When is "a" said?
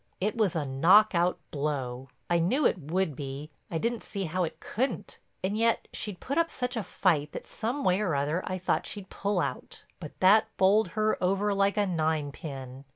0.55-0.65, 6.75-6.81, 11.77-11.85